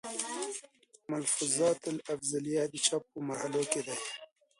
ملفوظات 1.11 1.79
الافضلېه، 1.93 2.63
د 2.71 2.75
چاپ 2.85 3.03
پۀ 3.11 3.17
مرحلو 3.27 3.61
کښې 3.71 3.81
دی 3.87 3.97